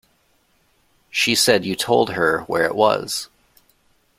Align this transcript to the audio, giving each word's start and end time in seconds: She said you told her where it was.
She 1.11 1.35
said 1.35 1.63
you 1.63 1.75
told 1.75 2.09
her 2.13 2.39
where 2.47 2.65
it 2.65 2.73
was. 2.73 3.29